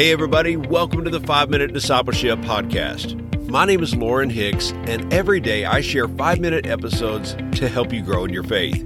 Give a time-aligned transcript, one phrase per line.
[0.00, 3.20] Hey, everybody, welcome to the 5 Minute Discipleship Podcast.
[3.50, 7.92] My name is Lauren Hicks, and every day I share 5 minute episodes to help
[7.92, 8.82] you grow in your faith.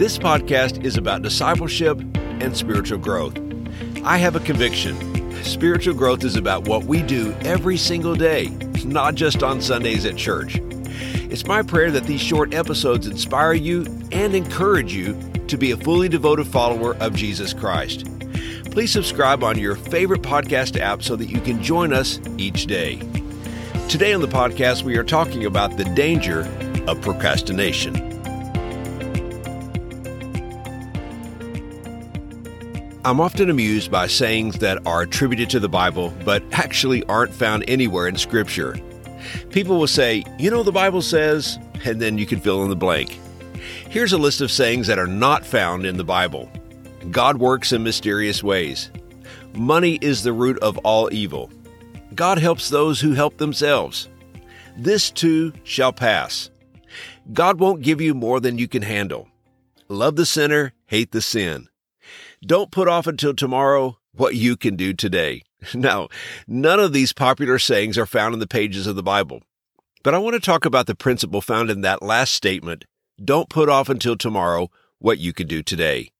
[0.00, 3.38] This podcast is about discipleship and spiritual growth.
[4.02, 4.96] I have a conviction
[5.44, 8.48] spiritual growth is about what we do every single day,
[8.84, 10.56] not just on Sundays at church.
[11.30, 15.76] It's my prayer that these short episodes inspire you and encourage you to be a
[15.76, 18.08] fully devoted follower of Jesus Christ.
[18.72, 22.96] Please subscribe on your favorite podcast app so that you can join us each day.
[23.90, 26.40] Today on the podcast, we are talking about the danger
[26.86, 27.94] of procrastination.
[33.04, 37.64] I'm often amused by sayings that are attributed to the Bible, but actually aren't found
[37.68, 38.78] anywhere in Scripture.
[39.50, 42.76] People will say, You know, the Bible says, and then you can fill in the
[42.76, 43.20] blank.
[43.90, 46.50] Here's a list of sayings that are not found in the Bible
[47.10, 48.90] God works in mysterious ways.
[49.54, 51.50] Money is the root of all evil.
[52.14, 54.08] God helps those who help themselves.
[54.76, 56.50] This too shall pass.
[57.32, 59.28] God won't give you more than you can handle.
[59.88, 61.68] Love the sinner, hate the sin.
[62.44, 65.42] Don't put off until tomorrow what you can do today.
[65.74, 66.08] Now,
[66.48, 69.42] none of these popular sayings are found in the pages of the Bible.
[70.02, 72.84] But I want to talk about the principle found in that last statement
[73.22, 76.11] don't put off until tomorrow what you can do today.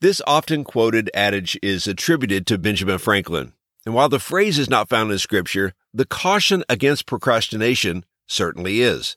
[0.00, 3.52] This often quoted adage is attributed to Benjamin Franklin.
[3.84, 9.16] And while the phrase is not found in Scripture, the caution against procrastination certainly is.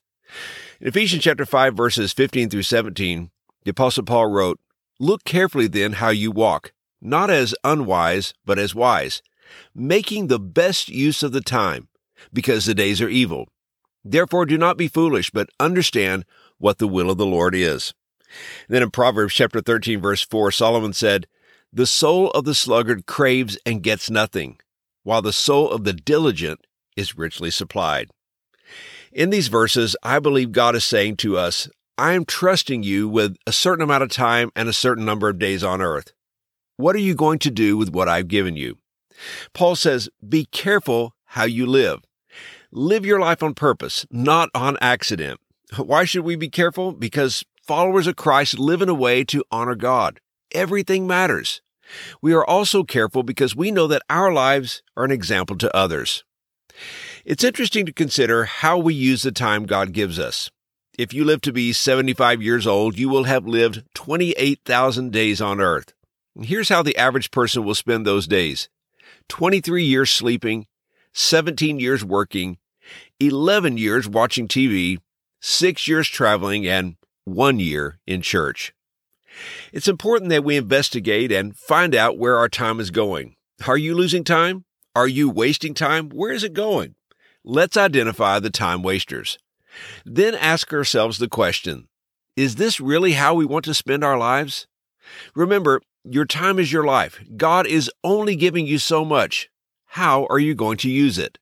[0.82, 3.32] In Ephesians chapter 5 verses 15 through 17,
[3.64, 4.60] the apostle Paul wrote,
[5.00, 9.22] Look carefully then how you walk, not as unwise, but as wise,
[9.74, 11.90] making the best use of the time,
[12.34, 13.48] because the days are evil.
[14.04, 16.26] Therefore do not be foolish, but understand
[16.58, 17.94] what the will of the Lord is.
[18.68, 21.28] Then in Proverbs chapter 13 verse 4, Solomon said,
[21.72, 24.58] The soul of the sluggard craves and gets nothing,
[25.04, 28.10] while the soul of the diligent is richly supplied.
[29.12, 33.38] In these verses, I believe God is saying to us, I am trusting you with
[33.48, 36.12] a certain amount of time and a certain number of days on earth.
[36.76, 38.78] What are you going to do with what I've given you?
[39.54, 42.02] Paul says, Be careful how you live.
[42.72, 45.40] Live your life on purpose, not on accident.
[45.78, 46.92] Why should we be careful?
[46.92, 50.20] Because followers of Christ live in a way to honor God.
[50.52, 51.62] Everything matters.
[52.22, 56.24] We are also careful because we know that our lives are an example to others.
[57.24, 60.52] It's interesting to consider how we use the time God gives us.
[60.98, 65.60] If you live to be 75 years old, you will have lived 28,000 days on
[65.60, 65.94] earth.
[66.40, 68.70] Here's how the average person will spend those days
[69.30, 70.68] 23 years sleeping,
[71.14, 72.60] 17 years working,
[73.20, 75.00] 11 years watching TV,
[75.42, 78.74] 6 years traveling, and one year in church.
[79.74, 83.36] It's important that we investigate and find out where our time is going.
[83.68, 84.64] Are you losing time?
[84.96, 86.10] Are you wasting time?
[86.10, 86.96] Where is it going?
[87.44, 89.38] Let's identify the time wasters.
[90.06, 91.88] Then ask ourselves the question
[92.38, 94.68] Is this really how we want to spend our lives?
[95.36, 97.20] Remember, your time is your life.
[97.36, 99.50] God is only giving you so much.
[99.88, 101.38] How are you going to use it?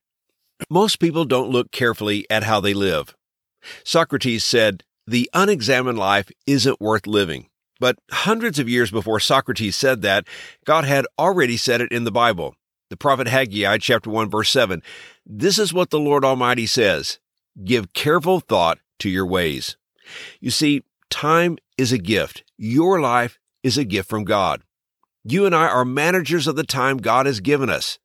[0.70, 3.14] Most people don't look carefully at how they live.
[3.84, 7.48] Socrates said, the unexamined life isn't worth living.
[7.80, 10.26] But hundreds of years before Socrates said that,
[10.64, 12.54] God had already said it in the Bible.
[12.90, 14.82] The prophet Haggai, chapter 1, verse 7.
[15.26, 17.18] This is what the Lord Almighty says
[17.64, 19.76] Give careful thought to your ways.
[20.40, 22.44] You see, time is a gift.
[22.56, 24.62] Your life is a gift from God.
[25.24, 27.98] You and I are managers of the time God has given us.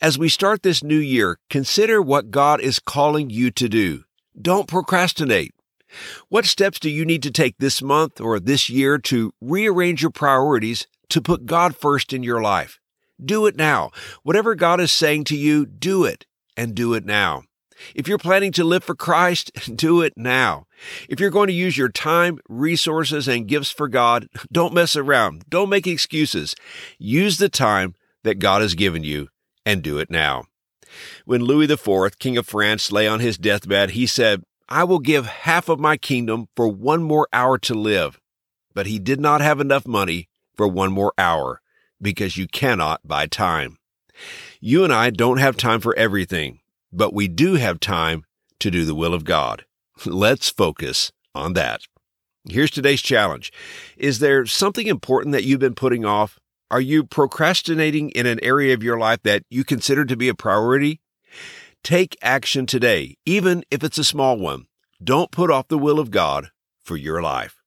[0.00, 4.04] As we start this new year, consider what God is calling you to do.
[4.40, 5.54] Don't procrastinate.
[6.28, 10.10] What steps do you need to take this month or this year to rearrange your
[10.10, 12.78] priorities to put God first in your life?
[13.22, 13.90] Do it now.
[14.22, 17.42] Whatever God is saying to you, do it and do it now.
[17.94, 20.66] If you're planning to live for Christ, do it now.
[21.08, 25.44] If you're going to use your time, resources, and gifts for God, don't mess around.
[25.48, 26.54] Don't make excuses.
[26.98, 29.28] Use the time that God has given you
[29.64, 30.44] and do it now.
[31.24, 35.26] When Louis IV, King of France, lay on his deathbed, he said, I will give
[35.26, 38.20] half of my kingdom for one more hour to live.
[38.72, 41.60] But he did not have enough money for one more hour
[42.00, 43.78] because you cannot buy time.
[44.60, 46.60] You and I don't have time for everything,
[46.92, 48.24] but we do have time
[48.60, 49.64] to do the will of God.
[50.06, 51.82] Let's focus on that.
[52.48, 53.52] Here's today's challenge.
[53.96, 56.38] Is there something important that you've been putting off?
[56.70, 60.34] Are you procrastinating in an area of your life that you consider to be a
[60.34, 61.00] priority?
[61.82, 64.66] Take action today, even if it's a small one.
[65.02, 66.50] Don't put off the will of God
[66.84, 67.62] for your life.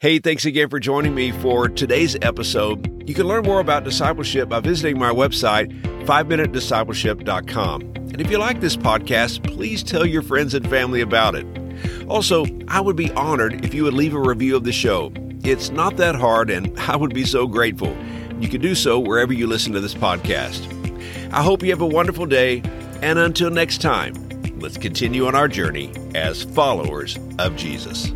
[0.00, 3.08] Hey, thanks again for joining me for today's episode.
[3.08, 5.70] You can learn more about discipleship by visiting my website,
[6.06, 7.82] 5minutediscipleship.com.
[7.82, 11.46] And if you like this podcast, please tell your friends and family about it.
[12.08, 15.12] Also, I would be honored if you would leave a review of the show.
[15.44, 17.96] It's not that hard, and I would be so grateful.
[18.40, 20.72] You can do so wherever you listen to this podcast.
[21.32, 22.62] I hope you have a wonderful day,
[23.02, 24.14] and until next time,
[24.58, 28.12] let's continue on our journey as followers of Jesus.